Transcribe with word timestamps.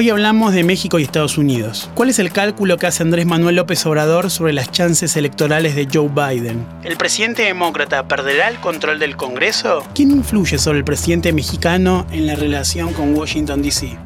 Hoy 0.00 0.10
hablamos 0.10 0.54
de 0.54 0.62
México 0.62 1.00
y 1.00 1.02
Estados 1.02 1.38
Unidos. 1.38 1.90
¿Cuál 1.96 2.10
es 2.10 2.20
el 2.20 2.30
cálculo 2.30 2.76
que 2.76 2.86
hace 2.86 3.02
Andrés 3.02 3.26
Manuel 3.26 3.56
López 3.56 3.84
Obrador 3.84 4.30
sobre 4.30 4.52
las 4.52 4.70
chances 4.70 5.16
electorales 5.16 5.74
de 5.74 5.88
Joe 5.92 6.08
Biden? 6.08 6.64
¿El 6.84 6.96
presidente 6.96 7.42
demócrata 7.42 8.06
perderá 8.06 8.46
el 8.48 8.58
control 8.60 9.00
del 9.00 9.16
Congreso? 9.16 9.84
¿Quién 9.96 10.12
influye 10.12 10.56
sobre 10.56 10.78
el 10.78 10.84
presidente 10.84 11.32
mexicano 11.32 12.06
en 12.12 12.28
la 12.28 12.36
relación 12.36 12.92
con 12.92 13.12
Washington, 13.12 13.60
D.C.? 13.60 13.98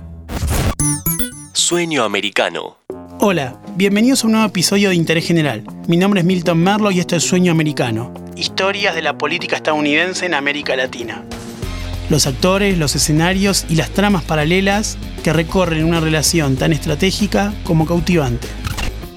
Sueño 1.53 2.05
americano. 2.05 2.79
Hola, 3.21 3.61
bienvenidos 3.77 4.25
a 4.25 4.29
un 4.29 4.33
nuevo 4.33 4.47
episodio 4.47 4.89
de 4.89 4.95
Interés 4.95 5.27
General. 5.27 5.63
Mi 5.89 5.99
nombre 5.99 6.21
es 6.21 6.27
Milton 6.27 6.57
Merlo 6.57 6.91
y 6.91 7.01
esto 7.01 7.17
es 7.17 7.23
Sueño 7.23 7.53
Americano. 7.53 8.15
Historias 8.35 8.95
de 8.95 9.03
la 9.03 9.19
política 9.19 9.57
estadounidense 9.57 10.25
en 10.25 10.33
América 10.33 10.75
Latina. 10.75 11.23
Los 12.11 12.27
actores, 12.27 12.79
los 12.79 12.95
escenarios 12.95 13.65
y 13.69 13.77
las 13.77 13.91
tramas 13.91 14.25
paralelas 14.25 14.99
que 15.23 15.33
recorren 15.33 15.85
una 15.85 16.01
relación 16.01 16.57
tan 16.57 16.73
estratégica 16.73 17.55
como 17.65 17.87
cautivante. 17.87 18.49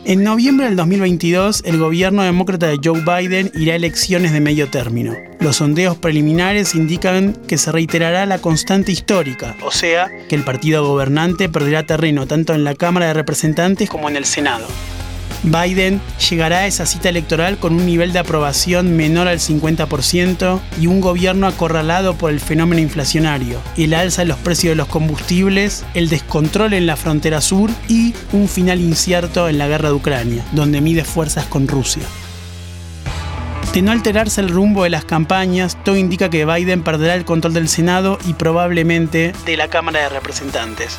En 0.07 0.23
noviembre 0.23 0.67
del 0.67 0.75
2022, 0.75 1.63
el 1.65 1.79
gobierno 1.79 2.21
demócrata 2.21 2.67
de 2.67 2.79
Joe 2.81 3.01
Biden 3.01 3.51
irá 3.55 3.73
a 3.73 3.75
elecciones 3.75 4.33
de 4.33 4.39
medio 4.39 4.69
término. 4.69 5.15
Los 5.39 5.55
sondeos 5.55 5.97
preliminares 5.97 6.75
indican 6.75 7.33
que 7.47 7.57
se 7.57 7.71
reiterará 7.71 8.27
la 8.27 8.37
constante 8.37 8.91
histórica, 8.91 9.55
o 9.63 9.71
sea, 9.71 10.11
que 10.29 10.35
el 10.35 10.43
partido 10.43 10.87
gobernante 10.87 11.49
perderá 11.49 11.87
terreno 11.87 12.27
tanto 12.27 12.53
en 12.53 12.63
la 12.63 12.75
Cámara 12.75 13.07
de 13.07 13.13
Representantes 13.15 13.89
como 13.89 14.07
en 14.07 14.15
el 14.15 14.25
Senado. 14.25 14.67
Biden 15.43 16.01
llegará 16.29 16.59
a 16.59 16.67
esa 16.67 16.85
cita 16.85 17.09
electoral 17.09 17.57
con 17.57 17.73
un 17.73 17.85
nivel 17.85 18.13
de 18.13 18.19
aprobación 18.19 18.95
menor 18.95 19.27
al 19.27 19.39
50% 19.39 20.59
y 20.79 20.87
un 20.87 21.01
gobierno 21.01 21.47
acorralado 21.47 22.15
por 22.15 22.31
el 22.31 22.39
fenómeno 22.39 22.81
inflacionario, 22.81 23.59
el 23.77 23.93
alza 23.93 24.23
en 24.23 24.29
los 24.29 24.37
precios 24.37 24.71
de 24.71 24.75
los 24.75 24.87
combustibles, 24.87 25.85
el 25.93 26.09
descontrol 26.09 26.73
en 26.73 26.87
la 26.87 26.95
frontera 26.95 27.41
sur 27.41 27.69
y 27.87 28.13
un 28.33 28.47
final 28.47 28.79
incierto 28.81 29.47
en 29.49 29.57
la 29.57 29.67
guerra 29.67 29.89
de 29.89 29.95
Ucrania, 29.95 30.45
donde 30.51 30.81
mide 30.81 31.03
fuerzas 31.03 31.45
con 31.45 31.67
Rusia. 31.67 32.03
De 33.75 33.81
no 33.81 33.91
alterarse 33.91 34.39
el 34.39 34.47
rumbo 34.47 34.85
de 34.85 34.89
las 34.89 35.03
campañas, 35.03 35.77
todo 35.83 35.97
indica 35.97 36.29
que 36.29 36.45
Biden 36.45 36.81
perderá 36.81 37.13
el 37.13 37.25
control 37.25 37.53
del 37.53 37.67
Senado 37.67 38.17
y 38.25 38.31
probablemente 38.31 39.33
de 39.45 39.57
la 39.57 39.67
Cámara 39.67 39.99
de 39.99 40.07
Representantes. 40.07 40.95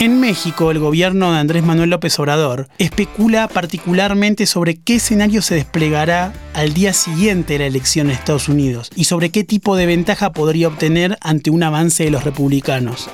En 0.00 0.18
México, 0.18 0.72
el 0.72 0.80
gobierno 0.80 1.30
de 1.30 1.38
Andrés 1.38 1.62
Manuel 1.62 1.90
López 1.90 2.18
Obrador 2.18 2.66
especula 2.78 3.46
particularmente 3.46 4.46
sobre 4.46 4.80
qué 4.80 4.96
escenario 4.96 5.42
se 5.42 5.54
desplegará 5.54 6.32
al 6.54 6.74
día 6.74 6.92
siguiente 6.92 7.52
de 7.52 7.60
la 7.60 7.66
elección 7.66 8.08
en 8.08 8.14
Estados 8.14 8.48
Unidos 8.48 8.90
y 8.96 9.04
sobre 9.04 9.30
qué 9.30 9.44
tipo 9.44 9.76
de 9.76 9.86
ventaja 9.86 10.32
podría 10.32 10.66
obtener 10.66 11.18
ante 11.20 11.50
un 11.50 11.62
avance 11.62 12.02
de 12.02 12.10
los 12.10 12.24
republicanos. 12.24 13.08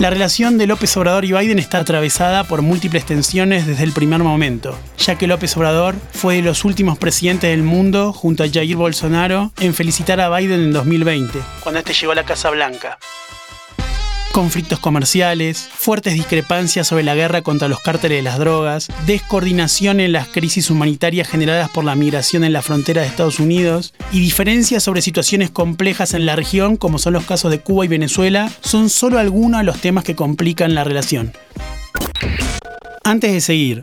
La 0.00 0.08
relación 0.08 0.56
de 0.56 0.66
López 0.66 0.96
Obrador 0.96 1.26
y 1.26 1.32
Biden 1.34 1.58
está 1.58 1.76
atravesada 1.76 2.44
por 2.44 2.62
múltiples 2.62 3.04
tensiones 3.04 3.66
desde 3.66 3.84
el 3.84 3.92
primer 3.92 4.20
momento, 4.20 4.74
ya 4.96 5.18
que 5.18 5.26
López 5.26 5.54
Obrador 5.58 5.94
fue 6.14 6.36
de 6.36 6.42
los 6.42 6.64
últimos 6.64 6.96
presidentes 6.96 7.50
del 7.50 7.62
mundo, 7.62 8.14
junto 8.14 8.42
a 8.42 8.48
Jair 8.48 8.76
Bolsonaro, 8.76 9.52
en 9.60 9.74
felicitar 9.74 10.18
a 10.18 10.34
Biden 10.34 10.60
en 10.60 10.72
2020, 10.72 11.38
cuando 11.62 11.80
este 11.80 11.92
llegó 11.92 12.12
a 12.12 12.14
la 12.14 12.24
Casa 12.24 12.48
Blanca 12.48 12.98
conflictos 14.30 14.78
comerciales, 14.78 15.68
fuertes 15.72 16.14
discrepancias 16.14 16.86
sobre 16.86 17.04
la 17.04 17.14
guerra 17.14 17.42
contra 17.42 17.68
los 17.68 17.80
cárteles 17.80 18.18
de 18.18 18.22
las 18.22 18.38
drogas, 18.38 18.88
descoordinación 19.06 20.00
en 20.00 20.12
las 20.12 20.28
crisis 20.28 20.70
humanitarias 20.70 21.28
generadas 21.28 21.70
por 21.70 21.84
la 21.84 21.94
migración 21.94 22.44
en 22.44 22.52
la 22.52 22.62
frontera 22.62 23.02
de 23.02 23.08
Estados 23.08 23.40
Unidos 23.40 23.94
y 24.12 24.20
diferencias 24.20 24.82
sobre 24.82 25.02
situaciones 25.02 25.50
complejas 25.50 26.14
en 26.14 26.26
la 26.26 26.36
región 26.36 26.76
como 26.76 26.98
son 26.98 27.12
los 27.12 27.24
casos 27.24 27.50
de 27.50 27.60
Cuba 27.60 27.84
y 27.84 27.88
Venezuela 27.88 28.50
son 28.60 28.90
solo 28.90 29.18
algunos 29.18 29.60
de 29.60 29.64
los 29.64 29.80
temas 29.80 30.04
que 30.04 30.16
complican 30.16 30.74
la 30.74 30.84
relación. 30.84 31.32
Antes 33.04 33.32
de 33.32 33.40
seguir, 33.40 33.82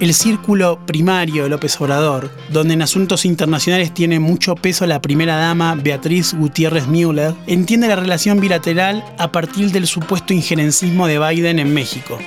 el 0.00 0.14
círculo 0.14 0.78
primario 0.86 1.44
de 1.44 1.48
López 1.48 1.80
Obrador, 1.80 2.30
donde 2.50 2.74
en 2.74 2.82
asuntos 2.82 3.24
internacionales 3.24 3.92
tiene 3.94 4.20
mucho 4.20 4.54
peso 4.54 4.86
la 4.86 5.00
primera 5.00 5.36
dama 5.36 5.74
Beatriz 5.74 6.34
Gutiérrez 6.34 6.86
Müller, 6.86 7.34
entiende 7.46 7.88
la 7.88 7.96
relación 7.96 8.40
bilateral 8.40 9.04
a 9.18 9.32
partir 9.32 9.70
del 9.70 9.86
supuesto 9.86 10.32
injerencismo 10.32 11.06
de 11.06 11.18
Biden 11.18 11.58
en 11.58 11.72
México. 11.72 12.18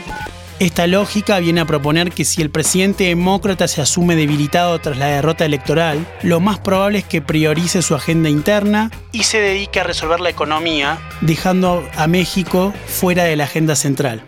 Esta 0.59 0.87
lógica 0.87 1.37
viene 1.37 1.61
a 1.61 1.65
proponer 1.65 2.11
que 2.11 2.25
si 2.25 2.41
el 2.41 2.49
presidente 2.49 3.03
demócrata 3.03 3.67
se 3.67 3.79
asume 3.79 4.15
debilitado 4.15 4.79
tras 4.79 4.97
la 4.97 5.05
derrota 5.05 5.45
electoral, 5.45 6.03
lo 6.23 6.39
más 6.39 6.57
probable 6.57 6.97
es 6.97 7.05
que 7.05 7.21
priorice 7.21 7.83
su 7.83 7.93
agenda 7.93 8.27
interna 8.27 8.89
y 9.11 9.21
se 9.21 9.39
dedique 9.39 9.79
a 9.79 9.83
resolver 9.83 10.19
la 10.19 10.31
economía, 10.31 10.97
dejando 11.21 11.87
a 11.95 12.07
México 12.07 12.73
fuera 12.87 13.25
de 13.25 13.35
la 13.35 13.43
agenda 13.43 13.75
central. 13.75 14.23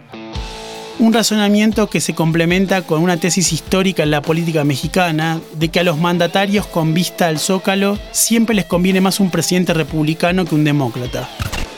Un 0.99 1.13
razonamiento 1.13 1.89
que 1.89 2.01
se 2.01 2.13
complementa 2.13 2.81
con 2.81 3.01
una 3.01 3.15
tesis 3.15 3.53
histórica 3.53 4.03
en 4.03 4.11
la 4.11 4.21
política 4.21 4.65
mexicana 4.65 5.39
de 5.53 5.69
que 5.69 5.79
a 5.79 5.83
los 5.85 5.97
mandatarios 5.97 6.67
con 6.67 6.93
vista 6.93 7.27
al 7.27 7.39
zócalo 7.39 7.97
siempre 8.11 8.53
les 8.53 8.65
conviene 8.65 8.99
más 8.99 9.21
un 9.21 9.31
presidente 9.31 9.73
republicano 9.73 10.43
que 10.43 10.55
un 10.55 10.65
demócrata. 10.65 11.29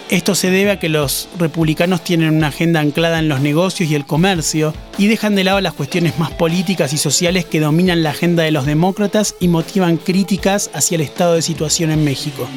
Esto 0.10 0.34
se 0.34 0.50
debe 0.50 0.72
a 0.72 0.80
que 0.80 0.90
los 0.90 1.30
republicanos 1.38 2.04
tienen 2.04 2.36
una 2.36 2.48
agenda 2.48 2.80
anclada 2.80 3.20
en 3.20 3.30
los 3.30 3.42
negocios 3.42 3.92
y 3.92 3.96
el 3.96 4.08
comercio 4.08 4.74
y 4.98 5.06
dejan 5.06 5.36
de 5.36 5.44
lado 5.44 5.62
las 5.62 5.74
cuestiones 5.74 6.18
más 6.18 6.32
políticas 6.32 6.92
y 6.92 6.98
sociales 6.98 7.46
que 7.46 7.60
dominan 7.60 8.02
la 8.02 8.10
agenda 8.10 8.42
de 8.42 8.52
los 8.52 8.66
demócratas 8.66 9.36
y 9.40 9.50
motivan 9.50 9.98
críticas 9.98 10.72
hacia 10.74 10.96
el 10.96 11.02
estado 11.02 11.36
de 11.36 11.44
situación 11.44 11.92
en 11.92 12.04
México. 12.04 12.48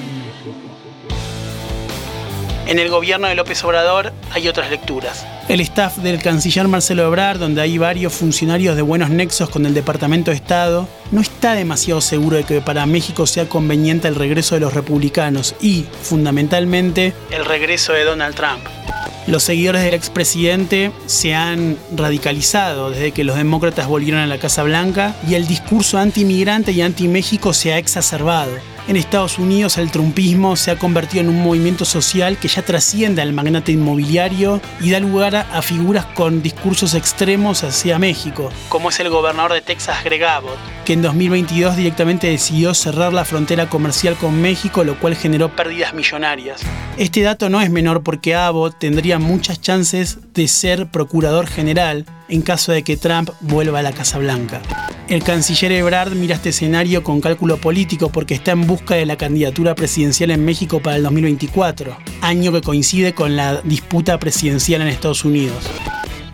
En 2.67 2.79
el 2.79 2.89
gobierno 2.89 3.29
de 3.29 3.35
López 3.35 3.63
Obrador 3.65 4.15
hay 4.33 4.49
otras 4.49 4.71
lecturas. 4.71 5.27
El 5.47 5.61
staff 5.61 5.99
del 5.99 6.23
canciller 6.23 6.69
Marcelo 6.69 7.07
Ebrard, 7.07 7.39
donde 7.39 7.61
hay 7.61 7.77
varios 7.77 8.15
funcionarios 8.15 8.77
de 8.77 8.83
buenos 8.83 9.11
nexos 9.11 9.51
con 9.51 9.67
el 9.67 9.75
Departamento 9.75 10.31
de 10.31 10.39
Estado, 10.39 10.89
no 11.13 11.21
está 11.21 11.53
demasiado 11.55 12.01
seguro 12.01 12.39
de 12.39 12.45
que 12.45 12.63
para 12.63 12.87
México 12.87 13.27
sea 13.27 13.47
conveniente 13.47 14.09
el 14.09 14.15
regreso 14.15 14.55
de 14.55 14.63
los 14.63 14.73
republicanos 14.73 15.55
y, 15.61 15.85
fundamentalmente, 16.03 17.13
el 17.31 17.45
regreso 17.45 17.93
de 17.93 18.05
Donald 18.05 18.35
Trump. 18.35 18.84
Los 19.27 19.43
seguidores 19.43 19.83
del 19.83 19.95
expresidente 19.95 20.93
se 21.07 21.35
han 21.35 21.79
radicalizado 21.97 22.91
desde 22.91 23.13
que 23.13 23.25
los 23.25 23.37
demócratas 23.37 23.87
volvieron 23.87 24.21
a 24.21 24.27
la 24.27 24.39
Casa 24.39 24.63
Blanca 24.65 25.15
y 25.27 25.35
el 25.35 25.47
discurso 25.47 25.97
anti-inmigrante 25.97 26.73
y 26.73 26.83
anti-México 26.83 27.55
se 27.55 27.73
ha 27.73 27.79
exacerbado. 27.79 28.53
En 28.87 28.97
Estados 28.97 29.39
Unidos 29.39 29.79
el 29.79 29.91
trumpismo 29.91 30.57
se 30.57 30.71
ha 30.71 30.79
convertido 30.79 31.23
en 31.23 31.31
un 31.31 31.43
movimiento 31.43 31.87
social 31.87 32.37
que 32.37 32.49
ya 32.49 32.61
trasciende 32.61 33.23
al 33.23 33.33
magnate 33.33 33.73
inmobiliario 33.73 34.61
y 34.79 34.91
da 34.91 35.01
lugar 35.01 35.37
a 35.37 35.63
figuras 35.63 36.05
con 36.05 36.43
discursos 36.43 36.93
extremos 36.93 37.65
hacia 37.65 37.99
México, 37.99 38.51
como 38.69 38.91
es 38.91 39.01
el 39.01 39.09
gobernador 39.09 39.55
de 39.55 39.63
Texas 39.63 40.05
Greg 40.05 40.23
Abbott, 40.25 40.59
que 40.85 40.93
en 40.93 41.03
2022 41.03 41.77
directamente 41.77 42.29
decidió 42.29 42.75
cerrar 42.75 43.13
la 43.13 43.25
frontera 43.25 43.69
comercial 43.69 44.17
con 44.17 44.41
México, 44.41 44.85
lo 44.85 44.99
cual 44.99 45.17
generó 45.17 45.55
pérdidas 45.55 45.95
millonarias. 45.95 46.61
Este 46.97 47.23
dato 47.23 47.49
no 47.49 47.61
es 47.61 47.71
menor 47.71 48.03
porque 48.03 48.35
Abbott 48.35 48.79
tendría 48.79 49.19
muchas 49.19 49.61
chances 49.61 50.19
de 50.35 50.47
ser 50.47 50.91
procurador 50.91 51.47
general 51.47 52.07
en 52.29 52.43
caso 52.43 52.73
de 52.73 52.83
que 52.83 52.97
Trump 52.97 53.31
vuelva 53.41 53.81
a 53.81 53.83
la 53.83 53.93
Casa 53.93 54.19
Blanca. 54.19 54.61
El 55.09 55.23
canciller 55.23 55.73
Ebrard 55.73 56.13
mira 56.13 56.37
este 56.37 56.51
escenario 56.51 57.03
con 57.03 57.21
cálculo 57.21 57.59
político 57.59 58.11
porque 58.11 58.35
está 58.35 58.53
en 58.53 58.67
busca 58.67 58.95
de 58.95 59.07
la 59.07 59.17
candidatura 59.17 59.75
presidencial 59.75 60.31
en 60.31 60.45
México 60.45 60.81
para 60.81 60.97
el 60.97 61.03
2024, 61.03 61.97
año 62.23 62.53
que 62.53 62.63
coincide 62.63 63.13
con 63.13 63.37
la 63.37 63.61
disputa 63.63 64.19
presidencial 64.19 64.83
en 64.83 64.89
Estados 64.89 65.25
Unidos. 65.25 65.69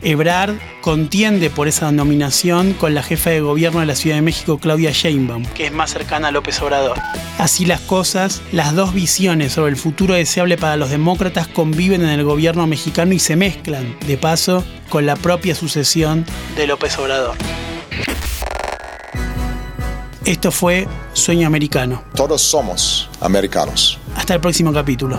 Ebrard 0.03 0.57
contiende 0.81 1.51
por 1.51 1.69
esa 1.69 1.93
nominación 1.93 2.73
con 2.73 2.95
la 2.95 3.03
jefa 3.03 3.31
de 3.31 3.41
gobierno 3.41 3.81
de 3.81 3.87
la 3.87 3.95
Ciudad 3.95 4.17
de 4.17 4.23
México, 4.23 4.59
Claudia 4.59 4.93
Sheinbaum, 4.93 5.45
que 5.47 5.67
es 5.67 5.73
más 5.73 5.91
cercana 5.91 6.29
a 6.29 6.31
López 6.31 6.61
Obrador. 6.63 6.99
Así 7.39 7.67
las 7.67 7.81
cosas, 7.81 8.41
las 8.53 8.75
dos 8.75 8.95
visiones 8.95 9.53
sobre 9.53 9.71
el 9.71 9.77
futuro 9.77 10.15
deseable 10.15 10.57
para 10.57 10.77
los 10.77 10.91
demócratas 10.91 11.49
conviven 11.49 12.03
en 12.03 12.11
el 12.11 12.25
gobierno 12.25 12.67
mexicano 12.67 13.13
y 13.13 13.19
se 13.19 13.37
mezclan, 13.37 13.97
de 14.07 14.17
paso, 14.17 14.65
con 14.89 15.07
la 15.07 15.17
propia 15.17 15.55
sucesión 15.55 16.25
de 16.57 16.67
López 16.67 16.99
Obrador. 16.99 17.37
Esto 20.25 20.53
fue 20.53 20.87
Sueño 21.13 21.47
Americano. 21.47 22.05
Todos 22.15 22.43
somos 22.43 23.09
americanos. 23.21 23.99
Hasta 24.15 24.35
el 24.35 24.41
próximo 24.41 24.73
capítulo. 24.73 25.19